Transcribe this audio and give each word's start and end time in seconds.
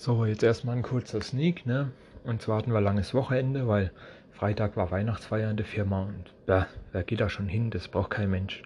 So, 0.00 0.24
jetzt 0.24 0.44
erstmal 0.44 0.76
ein 0.76 0.82
kurzer 0.82 1.20
Sneak, 1.20 1.66
ne? 1.66 1.90
Und 2.22 2.40
zwar 2.40 2.58
hatten 2.58 2.72
wir 2.72 2.80
langes 2.80 3.14
Wochenende, 3.14 3.66
weil 3.66 3.90
Freitag 4.30 4.76
war 4.76 4.92
Weihnachtsfeier 4.92 5.50
in 5.50 5.56
der 5.56 5.66
Firma 5.66 6.02
und 6.02 6.32
ja, 6.46 6.68
wer 6.92 7.02
geht 7.02 7.20
da 7.20 7.28
schon 7.28 7.48
hin? 7.48 7.72
Das 7.72 7.88
braucht 7.88 8.10
kein 8.10 8.30
Mensch. 8.30 8.62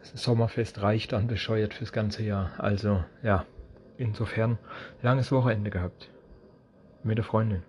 Das 0.00 0.20
Sommerfest 0.20 0.82
reicht 0.82 1.12
dann 1.12 1.28
bescheuert 1.28 1.74
fürs 1.74 1.92
ganze 1.92 2.24
Jahr. 2.24 2.50
Also, 2.58 3.04
ja, 3.22 3.46
insofern 3.98 4.58
langes 5.00 5.30
Wochenende 5.30 5.70
gehabt. 5.70 6.10
Mit 7.04 7.18
der 7.18 7.24
Freundin. 7.24 7.62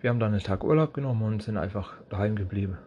Wir 0.00 0.10
haben 0.10 0.20
dann 0.20 0.30
einen 0.30 0.44
Tag 0.44 0.62
Urlaub 0.62 0.94
genommen 0.94 1.24
und 1.24 1.42
sind 1.42 1.56
einfach 1.56 1.94
daheim 2.08 2.36
geblieben. 2.36 2.78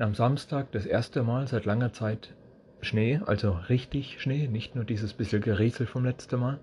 Und 0.00 0.04
am 0.04 0.14
Samstag 0.16 0.72
das 0.72 0.86
erste 0.86 1.22
Mal 1.22 1.46
seit 1.46 1.66
langer 1.66 1.92
Zeit 1.92 2.34
Schnee, 2.80 3.20
also 3.24 3.52
richtig 3.68 4.20
Schnee, 4.20 4.48
nicht 4.48 4.74
nur 4.74 4.84
dieses 4.84 5.14
bisschen 5.14 5.40
Geriesel 5.40 5.86
vom 5.86 6.04
letzten 6.04 6.40
Mal. 6.40 6.58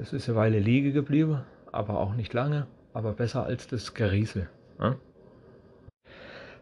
Es 0.00 0.14
ist 0.14 0.30
eine 0.30 0.38
Weile 0.38 0.58
liege 0.58 0.92
geblieben, 0.92 1.42
aber 1.72 2.00
auch 2.00 2.14
nicht 2.14 2.32
lange, 2.32 2.66
aber 2.94 3.12
besser 3.12 3.44
als 3.44 3.66
das 3.66 3.92
Geriesel. 3.92 4.48
Ja? 4.80 4.96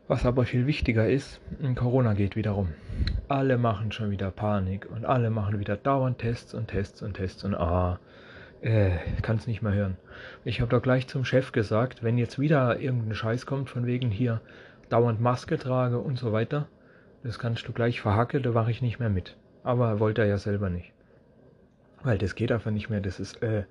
Was 0.09 0.27
aber 0.27 0.45
viel 0.45 0.67
wichtiger 0.67 1.09
ist, 1.09 1.41
Corona 1.77 2.15
geht 2.15 2.35
wieder 2.35 2.51
rum. 2.51 2.71
Alle 3.29 3.57
machen 3.57 3.93
schon 3.93 4.11
wieder 4.11 4.33
Panik 4.33 4.89
und 4.91 5.05
alle 5.05 5.31
machen 5.31 5.61
wieder 5.61 5.77
dauernd 5.77 6.19
Tests 6.19 6.53
und 6.53 6.67
Tests 6.67 7.01
und 7.01 7.15
Tests 7.15 7.45
und 7.45 7.55
ah, 7.55 8.01
äh, 8.61 8.97
kann 9.23 9.37
es 9.37 9.47
nicht 9.47 9.63
mehr 9.63 9.73
hören. 9.73 9.97
Ich 10.45 10.61
habe 10.61 10.71
doch 10.71 10.83
gleich 10.83 11.07
zum 11.07 11.25
Chef 11.25 11.53
gesagt, 11.53 12.03
wenn 12.03 12.19
jetzt 12.19 12.41
wieder 12.41 12.81
irgendein 12.81 13.15
Scheiß 13.15 13.47
kommt 13.47 13.71
von 13.71 13.87
wegen 13.87 14.11
hier 14.11 14.41
dauernd 14.89 15.21
Maske 15.21 15.59
trage 15.59 16.01
und 16.01 16.19
so 16.19 16.33
weiter, 16.33 16.67
das 17.23 17.39
kannst 17.39 17.69
du 17.69 17.73
gleich 17.73 18.01
verhacken, 18.01 18.43
da 18.43 18.51
mache 18.51 18.73
ich 18.73 18.83
nicht 18.83 18.99
mehr 18.99 19.11
mit. 19.11 19.37
Aber 19.63 20.01
wollte 20.01 20.23
er 20.23 20.27
ja 20.27 20.39
selber 20.39 20.71
nicht. 20.71 20.93
Weil 22.03 22.19
das 22.19 22.35
geht 22.35 22.53
einfach 22.53 22.71
nicht 22.71 22.91
mehr. 22.91 23.01
Das 23.01 23.19
ist 23.19 23.43
äh, 23.43 23.65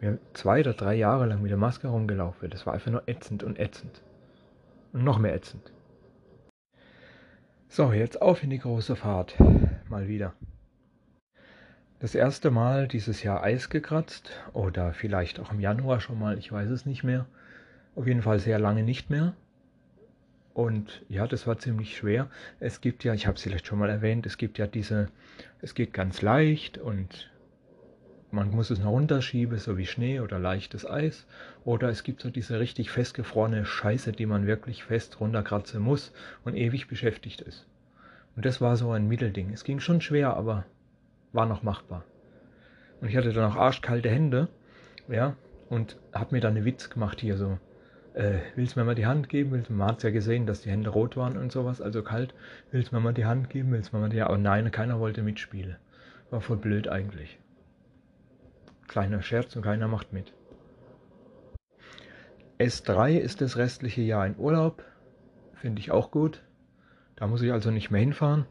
wir 0.00 0.18
zwei 0.34 0.60
oder 0.60 0.74
drei 0.74 0.94
Jahre 0.94 1.26
lang 1.26 1.42
mit 1.42 1.50
der 1.50 1.58
Maske 1.58 1.88
rumgelaufen. 1.88 2.50
Das 2.50 2.66
war 2.66 2.74
einfach 2.74 2.90
nur 2.90 3.08
ätzend 3.08 3.42
und 3.42 3.58
ätzend. 3.58 4.02
Und 4.92 5.04
noch 5.04 5.18
mehr 5.18 5.34
ätzend. 5.34 5.72
So, 7.68 7.92
jetzt 7.92 8.20
auf 8.20 8.42
in 8.42 8.50
die 8.50 8.58
große 8.58 8.96
Fahrt. 8.96 9.36
Mal 9.88 10.08
wieder. 10.08 10.34
Das 12.00 12.14
erste 12.14 12.50
Mal 12.50 12.88
dieses 12.88 13.22
Jahr 13.22 13.42
Eis 13.42 13.70
gekratzt. 13.70 14.30
Oder 14.52 14.92
vielleicht 14.92 15.40
auch 15.40 15.52
im 15.52 15.60
Januar 15.60 16.00
schon 16.00 16.18
mal. 16.18 16.38
Ich 16.38 16.50
weiß 16.50 16.70
es 16.70 16.86
nicht 16.86 17.04
mehr. 17.04 17.26
Auf 17.94 18.06
jeden 18.06 18.22
Fall 18.22 18.38
sehr 18.38 18.58
lange 18.58 18.82
nicht 18.82 19.10
mehr. 19.10 19.34
Und 20.54 21.04
ja, 21.08 21.26
das 21.26 21.46
war 21.46 21.58
ziemlich 21.58 21.96
schwer. 21.96 22.28
Es 22.58 22.80
gibt 22.80 23.04
ja, 23.04 23.14
ich 23.14 23.26
habe 23.26 23.36
es 23.36 23.42
vielleicht 23.42 23.66
schon 23.66 23.78
mal 23.78 23.88
erwähnt, 23.88 24.26
es 24.26 24.36
gibt 24.36 24.58
ja 24.58 24.66
diese, 24.66 25.08
es 25.62 25.74
geht 25.74 25.92
ganz 25.92 26.22
leicht 26.22 26.76
und 26.76 27.30
man 28.32 28.50
muss 28.50 28.70
es 28.70 28.78
noch 28.78 28.90
runterschieben, 28.90 29.58
so 29.58 29.76
wie 29.76 29.86
Schnee 29.86 30.20
oder 30.20 30.38
leichtes 30.38 30.88
Eis. 30.88 31.26
Oder 31.64 31.88
es 31.88 32.02
gibt 32.04 32.20
so 32.20 32.30
diese 32.30 32.60
richtig 32.60 32.90
festgefrorene 32.90 33.64
Scheiße, 33.64 34.12
die 34.12 34.26
man 34.26 34.46
wirklich 34.46 34.84
fest 34.84 35.20
runterkratzen 35.20 35.82
muss 35.82 36.12
und 36.44 36.54
ewig 36.54 36.86
beschäftigt 36.88 37.40
ist. 37.40 37.66
Und 38.36 38.46
das 38.46 38.60
war 38.60 38.76
so 38.76 38.92
ein 38.92 39.08
Mittelding. 39.08 39.52
Es 39.52 39.64
ging 39.64 39.80
schon 39.80 40.00
schwer, 40.00 40.36
aber 40.36 40.64
war 41.32 41.46
noch 41.46 41.62
machbar. 41.62 42.04
Und 43.00 43.08
ich 43.08 43.16
hatte 43.16 43.32
dann 43.32 43.50
auch 43.50 43.56
arschkalte 43.56 44.10
Hände, 44.10 44.48
ja, 45.08 45.34
und 45.68 45.96
habe 46.12 46.34
mir 46.34 46.40
dann 46.40 46.56
eine 46.56 46.64
Witz 46.64 46.90
gemacht 46.90 47.20
hier 47.20 47.36
so. 47.36 47.58
Äh, 48.14 48.38
willst 48.54 48.76
du 48.76 48.80
mir 48.80 48.86
mal 48.86 48.94
die 48.94 49.06
Hand 49.06 49.28
geben? 49.28 49.52
Willst, 49.52 49.70
man 49.70 49.88
hat 49.88 50.02
ja 50.02 50.10
gesehen, 50.10 50.46
dass 50.46 50.62
die 50.62 50.70
Hände 50.70 50.90
rot 50.90 51.16
waren 51.16 51.36
und 51.36 51.50
sowas, 51.50 51.80
also 51.80 52.02
kalt. 52.02 52.34
Willst 52.70 52.92
du 52.92 52.96
mir 52.96 53.00
mal 53.00 53.14
die 53.14 53.24
Hand 53.24 53.50
geben? 53.50 53.72
Willst 53.72 53.92
mir 53.92 54.00
mal 54.00 54.10
die 54.10 54.20
Hand? 54.20 54.30
Aber 54.30 54.38
nein, 54.38 54.70
keiner 54.70 55.00
wollte 55.00 55.22
mitspielen. 55.22 55.76
War 56.30 56.40
voll 56.40 56.58
blöd 56.58 56.88
eigentlich. 56.88 57.39
Kleiner 58.90 59.22
Scherz 59.22 59.54
und 59.54 59.62
keiner 59.62 59.86
macht 59.86 60.12
mit. 60.12 60.32
S3 62.58 63.18
ist 63.18 63.40
das 63.40 63.56
restliche 63.56 64.00
Jahr 64.00 64.26
in 64.26 64.36
Urlaub. 64.36 64.82
Finde 65.54 65.78
ich 65.78 65.92
auch 65.92 66.10
gut. 66.10 66.42
Da 67.14 67.28
muss 67.28 67.40
ich 67.40 67.52
also 67.52 67.70
nicht 67.70 67.92
mehr 67.92 68.00
hinfahren. 68.00 68.46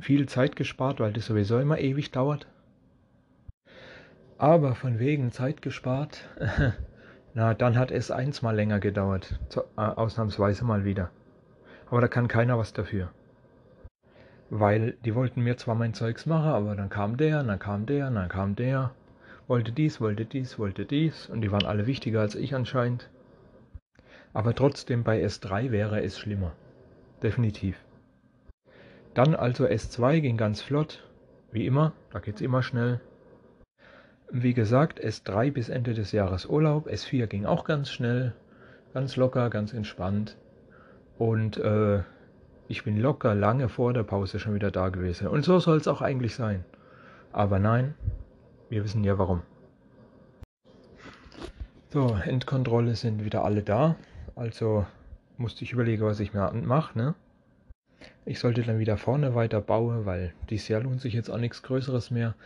Viel 0.00 0.28
Zeit 0.28 0.56
gespart, 0.56 0.98
weil 0.98 1.12
das 1.12 1.26
sowieso 1.26 1.60
immer 1.60 1.78
ewig 1.78 2.10
dauert. 2.10 2.48
Aber 4.38 4.74
von 4.74 4.98
wegen 4.98 5.30
Zeit 5.30 5.62
gespart, 5.62 6.28
na, 7.34 7.54
dann 7.54 7.78
hat 7.78 7.92
S1 7.92 8.42
mal 8.42 8.56
länger 8.56 8.80
gedauert. 8.80 9.38
Äh, 9.76 9.82
ausnahmsweise 9.82 10.64
mal 10.64 10.84
wieder. 10.84 11.12
Aber 11.88 12.00
da 12.00 12.08
kann 12.08 12.26
keiner 12.26 12.58
was 12.58 12.72
dafür 12.72 13.12
weil 14.50 14.96
die 15.04 15.14
wollten 15.14 15.42
mir 15.42 15.56
zwar 15.56 15.76
mein 15.76 15.94
Zeugs 15.94 16.26
machen, 16.26 16.50
aber 16.50 16.74
dann 16.74 16.90
kam 16.90 17.16
der, 17.16 17.42
dann 17.42 17.58
kam 17.58 17.86
der, 17.86 18.10
dann 18.10 18.28
kam 18.28 18.56
der, 18.56 18.90
wollte 19.46 19.70
dies, 19.72 20.00
wollte 20.00 20.24
dies, 20.24 20.58
wollte 20.58 20.84
dies 20.84 21.26
und 21.30 21.40
die 21.40 21.52
waren 21.52 21.64
alle 21.64 21.86
wichtiger 21.86 22.20
als 22.20 22.34
ich 22.34 22.54
anscheinend. 22.54 23.08
Aber 24.32 24.54
trotzdem 24.54 25.04
bei 25.04 25.24
S3 25.24 25.70
wäre 25.70 26.02
es 26.02 26.18
schlimmer. 26.18 26.52
Definitiv. 27.22 27.76
Dann 29.14 29.34
also 29.34 29.66
S2 29.66 30.20
ging 30.20 30.36
ganz 30.36 30.60
flott, 30.60 31.04
wie 31.52 31.66
immer, 31.66 31.92
da 32.12 32.18
geht's 32.18 32.40
immer 32.40 32.62
schnell. 32.62 33.00
Wie 34.30 34.54
gesagt, 34.54 35.02
S3 35.02 35.52
bis 35.52 35.68
Ende 35.68 35.94
des 35.94 36.12
Jahres 36.12 36.46
Urlaub, 36.46 36.86
S4 36.86 37.26
ging 37.26 37.44
auch 37.46 37.64
ganz 37.64 37.90
schnell, 37.90 38.34
ganz 38.94 39.16
locker, 39.16 39.50
ganz 39.50 39.72
entspannt. 39.72 40.36
Und 41.18 41.56
äh, 41.58 42.02
ich 42.70 42.84
bin 42.84 42.96
locker 42.96 43.34
lange 43.34 43.68
vor 43.68 43.92
der 43.92 44.04
Pause 44.04 44.38
schon 44.38 44.54
wieder 44.54 44.70
da 44.70 44.90
gewesen. 44.90 45.26
Und 45.26 45.44
so 45.44 45.58
soll 45.58 45.78
es 45.78 45.88
auch 45.88 46.02
eigentlich 46.02 46.36
sein. 46.36 46.64
Aber 47.32 47.58
nein, 47.58 47.94
wir 48.68 48.84
wissen 48.84 49.02
ja 49.02 49.18
warum. 49.18 49.42
So, 51.88 52.16
Endkontrolle 52.24 52.94
sind 52.94 53.24
wieder 53.24 53.42
alle 53.44 53.64
da. 53.64 53.96
Also 54.36 54.86
musste 55.36 55.64
ich 55.64 55.72
überlegen, 55.72 56.04
was 56.04 56.20
ich 56.20 56.32
mir 56.32 56.52
mache. 56.52 56.96
Ne? 56.96 57.16
Ich 58.24 58.38
sollte 58.38 58.62
dann 58.62 58.78
wieder 58.78 58.96
vorne 58.96 59.34
weiter 59.34 59.60
bauen, 59.60 60.06
weil 60.06 60.32
dieses 60.48 60.68
Jahr 60.68 60.82
lohnt 60.82 61.00
sich 61.00 61.14
jetzt 61.14 61.28
auch 61.28 61.38
nichts 61.38 61.64
Größeres 61.64 62.12
mehr. 62.12 62.36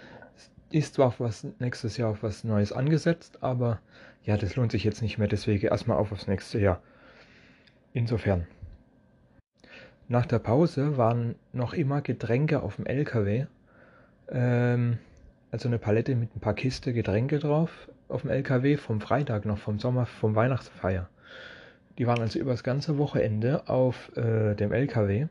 Ist 0.71 0.95
zwar 0.95 1.09
auf 1.09 1.21
was 1.21 1.47
nächstes 1.59 1.99
Jahr 1.99 2.09
auf 2.09 2.23
was 2.23 2.45
Neues 2.45 2.73
angesetzt, 2.73 3.43
aber 3.43 3.79
ja, 4.25 4.39
das 4.39 4.57
lohnt 4.57 4.73
sich 4.73 4.85
jetzt 4.85 5.03
nicht 5.03 5.19
mehr. 5.19 5.29
Deswegen 5.29 5.67
erstmal 5.67 5.99
auf 5.99 6.13
aufs 6.13 6.29
nächste 6.29 6.59
Jahr. 6.59 6.81
Insofern. 7.93 8.47
Nach 10.09 10.27
der 10.27 10.39
Pause 10.39 10.99
waren 10.99 11.35
noch 11.53 11.73
immer 11.73 12.03
Getränke 12.03 12.63
auf 12.63 12.77
dem 12.77 12.87
LKW. 12.87 13.47
Ähm, 14.29 14.99
also 15.51 15.69
eine 15.69 15.79
Palette 15.79 16.15
mit 16.15 16.35
ein 16.37 16.41
paar 16.41 16.55
Kiste 16.55 16.93
Getränke 16.93 17.39
drauf 17.39 17.89
auf 18.09 18.23
dem 18.23 18.31
LKW 18.31 18.77
vom 18.77 19.01
Freitag 19.01 19.47
noch, 19.47 19.59
vom 19.59 19.79
Sommer, 19.79 20.05
vom 20.05 20.35
Weihnachtsfeier. 20.35 21.09
Die 21.97 22.07
waren 22.07 22.21
also 22.21 22.39
übers 22.39 22.65
ganze 22.65 22.99
Wochenende 22.99 23.69
auf 23.69 24.15
äh, 24.17 24.55
dem 24.55 24.73
LKW. 24.73 25.27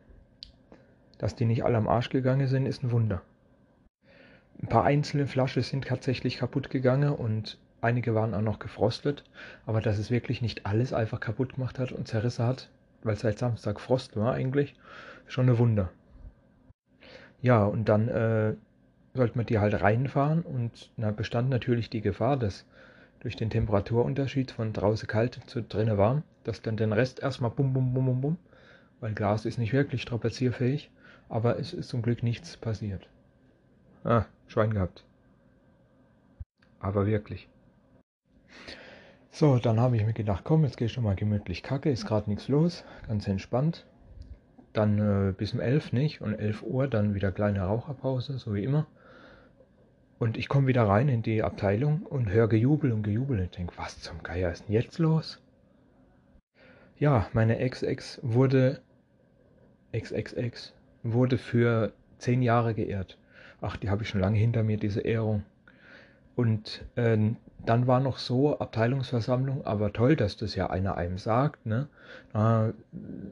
Dass 1.19 1.35
die 1.35 1.45
nicht 1.45 1.63
alle 1.63 1.77
am 1.77 1.87
Arsch 1.87 2.09
gegangen 2.09 2.47
sind, 2.47 2.65
ist 2.65 2.83
ein 2.83 2.91
Wunder. 2.91 3.21
Ein 4.61 4.67
paar 4.67 4.85
einzelne 4.85 5.27
Flaschen 5.27 5.61
sind 5.61 5.85
tatsächlich 5.85 6.37
kaputt 6.37 6.69
gegangen 6.69 7.13
und 7.13 7.59
einige 7.81 8.15
waren 8.15 8.33
auch 8.33 8.41
noch 8.41 8.59
gefrostet. 8.59 9.23
Aber 9.65 9.81
dass 9.81 9.99
es 9.99 10.09
wirklich 10.09 10.41
nicht 10.41 10.65
alles 10.65 10.93
einfach 10.93 11.19
kaputt 11.19 11.55
gemacht 11.55 11.79
hat 11.79 11.91
und 11.91 12.07
zerrissen 12.07 12.45
hat, 12.45 12.69
weil 13.03 13.15
seit 13.15 13.39
Samstag 13.39 13.79
Frost 13.79 14.15
war 14.15 14.33
eigentlich, 14.33 14.75
schon 15.27 15.49
ein 15.49 15.57
Wunder. 15.57 15.89
Ja, 17.41 17.65
und 17.65 17.89
dann 17.89 18.07
äh, 18.07 18.55
sollte 19.13 19.37
man 19.37 19.45
die 19.45 19.59
halt 19.59 19.81
reinfahren 19.81 20.41
und 20.43 20.89
da 20.97 21.11
bestand 21.11 21.49
natürlich 21.49 21.89
die 21.89 22.01
Gefahr, 22.01 22.37
dass 22.37 22.65
durch 23.19 23.35
den 23.35 23.49
Temperaturunterschied 23.49 24.51
von 24.51 24.73
draußen 24.73 25.07
kalt 25.07 25.39
zu 25.47 25.61
drinnen 25.61 25.97
warm, 25.97 26.23
dass 26.43 26.61
dann 26.61 26.77
den 26.77 26.93
Rest 26.93 27.21
erstmal 27.21 27.51
bum 27.51 27.73
bum 27.73 27.93
bum 27.93 28.05
bum 28.05 28.21
bum, 28.21 28.37
weil 28.99 29.13
Glas 29.13 29.45
ist 29.45 29.57
nicht 29.57 29.73
wirklich 29.73 30.01
strapazierfähig, 30.01 30.89
aber 31.29 31.59
es 31.59 31.73
ist 31.73 31.89
zum 31.89 32.01
Glück 32.01 32.23
nichts 32.23 32.57
passiert. 32.57 33.07
Ah, 34.03 34.25
Schwein 34.47 34.73
gehabt. 34.73 35.03
Aber 36.79 37.05
wirklich. 37.05 37.47
So, 39.35 39.57
dann 39.57 39.79
habe 39.79 39.97
ich 39.97 40.05
mir 40.05 40.13
gedacht, 40.13 40.43
komm, 40.43 40.63
jetzt 40.63 40.77
gehe 40.77 40.85
ich 40.85 40.93
schon 40.93 41.05
mal 41.05 41.15
gemütlich 41.15 41.63
kacke, 41.63 41.89
ist 41.89 42.05
gerade 42.05 42.29
nichts 42.29 42.49
los, 42.49 42.85
ganz 43.07 43.27
entspannt. 43.27 43.87
Dann 44.73 44.99
äh, 44.99 45.31
bis 45.31 45.55
um 45.55 45.59
11 45.59 45.91
nicht 45.91 46.21
und 46.21 46.35
11 46.35 46.61
Uhr 46.61 46.87
dann 46.87 47.15
wieder 47.15 47.31
kleine 47.31 47.61
Raucherpause, 47.61 48.37
so 48.37 48.53
wie 48.53 48.63
immer. 48.63 48.85
Und 50.19 50.37
ich 50.37 50.47
komme 50.47 50.67
wieder 50.67 50.83
rein 50.83 51.09
in 51.09 51.23
die 51.23 51.41
Abteilung 51.41 52.03
und 52.03 52.29
höre 52.29 52.47
Gejubel 52.47 52.91
und 52.91 53.01
Gejubel 53.01 53.39
und 53.39 53.57
denke, 53.57 53.73
was 53.75 53.99
zum 54.01 54.21
Geier 54.21 54.51
ist 54.51 54.67
denn 54.67 54.75
jetzt 54.75 54.99
los? 54.99 55.41
Ja, 56.99 57.25
meine 57.33 57.57
Ex-Ex 57.57 58.19
wurde, 58.21 58.83
Ex-Ex-Ex, 59.93 60.75
wurde 61.01 61.39
für 61.39 61.91
10 62.19 62.43
Jahre 62.43 62.75
geehrt. 62.75 63.17
Ach, 63.61 63.77
die 63.77 63.89
habe 63.89 64.03
ich 64.03 64.09
schon 64.09 64.21
lange 64.21 64.37
hinter 64.37 64.61
mir, 64.61 64.77
diese 64.77 65.01
Ehrung. 65.01 65.43
Und 66.35 66.85
äh, 66.95 67.17
dann 67.65 67.87
war 67.87 67.99
noch 67.99 68.17
so 68.17 68.59
Abteilungsversammlung, 68.59 69.65
aber 69.65 69.93
toll, 69.93 70.15
dass 70.15 70.35
das 70.35 70.55
ja 70.55 70.69
einer 70.69 70.97
einem 70.97 71.17
sagt. 71.17 71.65
Ne? 71.65 71.87
Da 72.33 72.73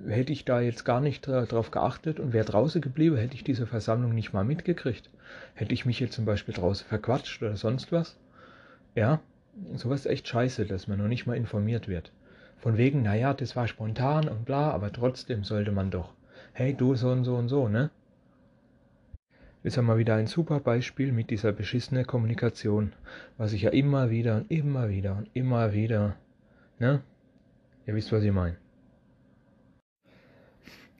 hätte 0.08 0.32
ich 0.32 0.46
da 0.46 0.62
jetzt 0.62 0.86
gar 0.86 1.02
nicht 1.02 1.28
drauf 1.28 1.72
geachtet 1.72 2.20
und 2.20 2.32
wäre 2.32 2.46
draußen 2.46 2.82
geblieben, 2.82 3.18
hätte 3.18 3.36
ich 3.36 3.44
diese 3.44 3.68
Versammlung 3.68 4.16
nicht 4.16 4.34
mal 4.34 4.46
mitgekriegt. 4.46 5.10
Hätte 5.54 5.74
ich 5.74 5.86
mich 5.86 6.00
jetzt 6.00 6.16
zum 6.16 6.26
Beispiel 6.26 6.54
draußen 6.54 6.88
verquatscht 6.88 7.42
oder 7.42 7.58
sonst 7.58 7.92
was? 7.92 8.18
Ja, 8.96 9.20
sowas 9.76 10.02
ist 10.02 10.12
echt 10.12 10.28
scheiße, 10.28 10.66
dass 10.66 10.88
man 10.88 10.98
noch 10.98 11.08
nicht 11.08 11.28
mal 11.28 11.36
informiert 11.36 11.88
wird. 11.88 12.12
Von 12.60 12.78
wegen, 12.78 13.02
naja, 13.02 13.34
das 13.34 13.56
war 13.56 13.68
spontan 13.68 14.30
und 14.30 14.46
bla, 14.46 14.72
aber 14.72 14.92
trotzdem 14.92 15.44
sollte 15.44 15.72
man 15.72 15.92
doch. 15.92 16.14
Hey, 16.54 16.74
du 16.74 16.96
so 16.96 17.10
und 17.10 17.24
so 17.24 17.36
und 17.36 17.50
so, 17.50 17.68
ne? 17.68 17.90
Ist 19.64 19.76
ja 19.76 19.82
mal 19.82 19.98
wieder 19.98 20.16
ein 20.16 20.28
super 20.28 20.60
Beispiel 20.60 21.12
mit 21.12 21.30
dieser 21.30 21.52
beschissenen 21.52 22.06
Kommunikation, 22.06 22.94
was 23.38 23.54
ich 23.54 23.64
ja 23.64 23.70
immer 23.70 24.10
wieder 24.10 24.38
und 24.38 24.52
immer 24.52 24.90
wieder 24.90 25.18
und 25.18 25.30
immer 25.34 25.74
wieder, 25.74 26.16
ne? 26.80 27.02
Ihr 27.86 27.96
wisst, 27.96 28.12
was 28.12 28.24
ich 28.24 28.32
meine. 28.32 28.58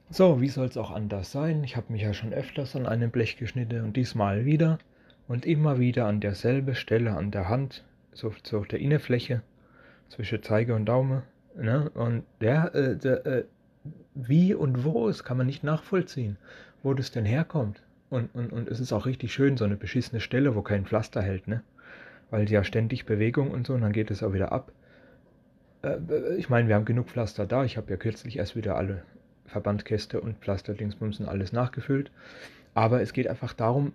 So, 0.10 0.42
wie 0.42 0.50
soll 0.50 0.68
es 0.68 0.78
auch 0.78 0.92
anders 0.92 1.32
sein? 1.32 1.64
Ich 1.64 1.78
habe 1.78 1.94
mich 1.94 2.02
ja 2.02 2.14
schon 2.14 2.34
öfters 2.34 2.76
an 2.76 2.86
einem 2.86 3.12
Blech 3.12 3.38
geschnitten 3.38 3.84
und 3.84 3.96
diesmal 3.96 4.46
wieder 4.46 4.78
und 5.28 5.46
immer 5.46 5.80
wieder 5.80 6.06
an 6.08 6.20
derselbe 6.20 6.76
Stelle 6.76 7.16
an 7.16 7.32
der 7.32 7.48
Hand, 7.48 7.86
so, 8.12 8.34
so 8.44 8.60
auf 8.60 8.68
der 8.68 8.80
Innenfläche 8.80 9.42
zwischen 10.10 10.44
Zeige 10.44 10.76
und 10.76 10.86
Daumen. 10.86 11.22
Ne? 11.56 11.90
Und 11.92 12.24
der, 12.42 12.76
äh, 12.76 12.98
der 12.98 13.26
äh, 13.26 13.44
wie 14.14 14.54
und 14.54 14.84
wo 14.84 15.08
es 15.08 15.24
kann 15.24 15.38
man 15.38 15.48
nicht 15.48 15.64
nachvollziehen, 15.64 16.38
wo 16.84 16.94
das 16.94 17.12
denn 17.12 17.26
herkommt. 17.26 17.82
Und, 18.12 18.36
und, 18.36 18.52
und 18.52 18.68
es 18.68 18.82
ist 18.82 18.92
auch 18.92 19.06
richtig 19.06 19.32
schön, 19.32 19.56
so 19.56 19.64
eine 19.64 19.78
beschissene 19.78 20.20
Stelle, 20.20 20.54
wo 20.54 20.62
kein 20.62 20.86
Pflaster 20.86 21.22
hält, 21.22 21.48
ne? 21.48 21.64
Weil 22.30 22.50
ja 22.52 22.66
ständig 22.66 23.06
Bewegung 23.06 23.52
und 23.52 23.66
so, 23.66 23.74
und 23.74 23.82
dann 23.82 23.94
geht 23.94 24.12
es 24.12 24.22
auch 24.22 24.34
wieder 24.34 24.52
ab. 24.52 24.74
Äh, 25.82 26.36
ich 26.36 26.50
meine, 26.50 26.68
wir 26.68 26.76
haben 26.76 26.84
genug 26.84 27.08
Pflaster 27.08 27.46
da. 27.46 27.64
Ich 27.64 27.78
habe 27.78 27.90
ja 27.90 27.96
kürzlich 27.96 28.38
erst 28.38 28.58
wieder 28.58 28.76
alle 28.76 29.04
Verbandkäste 29.46 30.20
und 30.20 30.40
Pflasterdingsbumsen 30.40 31.26
alles 31.26 31.54
nachgefüllt. 31.54 32.12
Aber 32.74 33.02
es 33.02 33.14
geht 33.14 33.28
einfach 33.28 33.54
darum, 33.54 33.94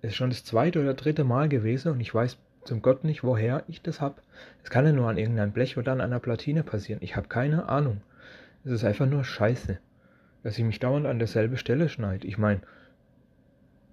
es 0.00 0.10
ist 0.10 0.16
schon 0.16 0.30
das 0.30 0.44
zweite 0.44 0.80
oder 0.80 0.94
dritte 0.94 1.24
Mal 1.24 1.48
gewesen 1.48 1.90
und 1.90 2.00
ich 2.00 2.14
weiß 2.14 2.38
zum 2.62 2.82
Gott 2.82 3.02
nicht, 3.02 3.24
woher 3.24 3.64
ich 3.66 3.82
das 3.82 4.00
habe. 4.00 4.22
Es 4.62 4.70
kann 4.70 4.86
ja 4.86 4.92
nur 4.92 5.08
an 5.08 5.18
irgendeinem 5.18 5.50
Blech 5.50 5.76
oder 5.76 5.90
an 5.90 6.00
einer 6.00 6.20
Platine 6.20 6.62
passieren. 6.62 7.02
Ich 7.02 7.16
habe 7.16 7.26
keine 7.26 7.68
Ahnung. 7.68 8.00
Es 8.64 8.70
ist 8.70 8.84
einfach 8.84 9.06
nur 9.06 9.24
scheiße, 9.24 9.80
dass 10.44 10.56
ich 10.56 10.64
mich 10.64 10.78
dauernd 10.78 11.06
an 11.06 11.18
derselbe 11.18 11.56
Stelle 11.56 11.88
schneide. 11.88 12.24
Ich 12.24 12.38
meine, 12.38 12.60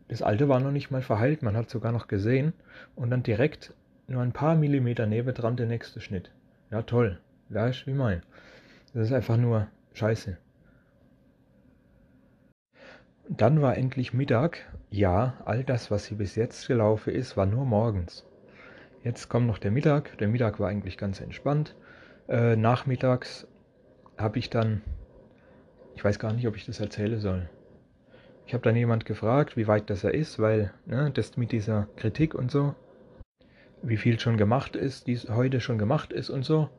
das 0.07 0.21
alte 0.21 0.47
war 0.49 0.59
noch 0.59 0.71
nicht 0.71 0.91
mal 0.91 1.01
verheilt, 1.01 1.41
man 1.41 1.57
hat 1.57 1.69
sogar 1.69 1.91
noch 1.91 2.07
gesehen 2.07 2.53
und 2.95 3.09
dann 3.09 3.23
direkt 3.23 3.73
nur 4.07 4.21
ein 4.21 4.33
paar 4.33 4.55
Millimeter 4.55 5.07
nebendran 5.07 5.57
der 5.57 5.65
nächste 5.65 5.99
Schnitt. 5.99 6.31
Ja, 6.71 6.83
toll. 6.83 7.19
Weißt 7.49 7.87
wie 7.87 7.93
mein. 7.93 8.21
Das 8.93 9.07
ist 9.07 9.13
einfach 9.13 9.37
nur 9.37 9.67
scheiße. 9.93 10.37
Dann 13.27 13.61
war 13.61 13.75
endlich 13.77 14.13
Mittag. 14.13 14.71
Ja, 14.91 15.33
all 15.45 15.63
das, 15.63 15.89
was 15.89 16.05
hier 16.05 16.17
bis 16.17 16.35
jetzt 16.35 16.67
gelaufen 16.67 17.13
ist, 17.13 17.35
war 17.35 17.47
nur 17.47 17.65
morgens. 17.65 18.25
Jetzt 19.03 19.29
kommt 19.29 19.47
noch 19.47 19.57
der 19.57 19.71
Mittag. 19.71 20.17
Der 20.19 20.27
Mittag 20.27 20.59
war 20.59 20.69
eigentlich 20.69 20.97
ganz 20.97 21.21
entspannt. 21.21 21.75
Äh, 22.27 22.55
nachmittags 22.55 23.47
habe 24.17 24.39
ich 24.39 24.49
dann, 24.49 24.81
ich 25.95 26.03
weiß 26.03 26.19
gar 26.19 26.33
nicht, 26.33 26.47
ob 26.47 26.55
ich 26.55 26.65
das 26.65 26.79
erzählen 26.79 27.19
soll. 27.19 27.49
Ich 28.47 28.53
habe 28.53 28.63
dann 28.63 28.75
jemand 28.75 29.05
gefragt, 29.05 29.57
wie 29.57 29.67
weit 29.67 29.89
das 29.89 30.03
er 30.03 30.13
ist, 30.13 30.39
weil 30.39 30.71
ne, 30.85 31.09
das 31.11 31.35
mit 31.35 31.51
dieser 31.51 31.87
Kritik 31.95 32.35
und 32.35 32.51
so, 32.51 32.75
wie 33.81 33.97
viel 33.97 34.19
schon 34.19 34.37
gemacht 34.37 34.75
ist, 34.75 35.07
dies 35.07 35.29
heute 35.29 35.59
schon 35.59 35.77
gemacht 35.77 36.13
ist 36.13 36.29
und 36.29 36.43
so, 36.43 36.69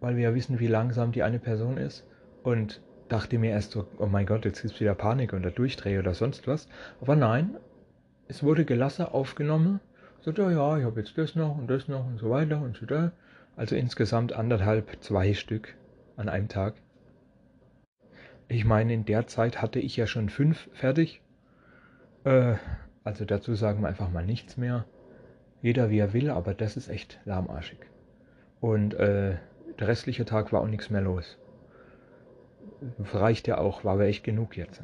weil 0.00 0.16
wir 0.16 0.24
ja 0.24 0.34
wissen, 0.34 0.60
wie 0.60 0.66
langsam 0.66 1.12
die 1.12 1.22
eine 1.22 1.38
Person 1.38 1.78
ist. 1.78 2.06
Und 2.42 2.82
dachte 3.08 3.38
mir 3.38 3.50
erst 3.50 3.72
so, 3.72 3.86
oh 3.98 4.06
mein 4.06 4.26
Gott, 4.26 4.44
jetzt 4.44 4.62
gibt 4.62 4.74
es 4.74 4.80
wieder 4.80 4.94
Panik 4.94 5.32
oder 5.32 5.50
Durchdreh 5.50 5.98
oder 5.98 6.14
sonst 6.14 6.46
was. 6.46 6.68
Aber 7.00 7.16
nein, 7.16 7.56
es 8.28 8.42
wurde 8.42 8.64
gelassen 8.64 9.06
aufgenommen. 9.06 9.80
So, 10.20 10.32
ja, 10.32 10.50
ja, 10.50 10.78
ich 10.78 10.84
habe 10.84 11.00
jetzt 11.00 11.16
das 11.16 11.34
noch 11.36 11.56
und 11.56 11.68
das 11.68 11.88
noch 11.88 12.06
und 12.06 12.18
so 12.18 12.30
weiter 12.30 12.60
und 12.60 12.76
so 12.76 12.86
da. 12.86 13.12
Also 13.56 13.76
insgesamt 13.76 14.32
anderthalb, 14.32 15.02
zwei 15.02 15.32
Stück 15.34 15.74
an 16.16 16.28
einem 16.28 16.48
Tag. 16.48 16.74
Ich 18.48 18.64
meine, 18.64 18.94
in 18.94 19.04
der 19.04 19.26
Zeit 19.26 19.60
hatte 19.60 19.80
ich 19.80 19.96
ja 19.96 20.06
schon 20.06 20.28
fünf 20.28 20.68
fertig. 20.72 21.20
Äh, 22.24 22.54
also 23.02 23.24
dazu 23.24 23.54
sagen 23.54 23.82
wir 23.82 23.88
einfach 23.88 24.10
mal 24.10 24.24
nichts 24.24 24.56
mehr. 24.56 24.84
Jeder 25.62 25.90
wie 25.90 25.98
er 25.98 26.12
will, 26.12 26.30
aber 26.30 26.54
das 26.54 26.76
ist 26.76 26.88
echt 26.88 27.20
lahmarschig. 27.24 27.78
Und 28.60 28.94
äh, 28.94 29.36
der 29.78 29.88
restliche 29.88 30.24
Tag 30.24 30.52
war 30.52 30.60
auch 30.60 30.68
nichts 30.68 30.90
mehr 30.90 31.00
los. 31.00 31.38
Reicht 33.12 33.48
ja 33.48 33.58
auch, 33.58 33.84
war 33.84 33.94
aber 33.94 34.06
echt 34.06 34.22
genug 34.22 34.56
jetzt. 34.56 34.82